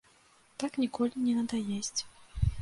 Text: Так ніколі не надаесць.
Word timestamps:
Так 0.63 0.79
ніколі 0.83 1.13
не 1.27 1.35
надаесць. 1.41 1.99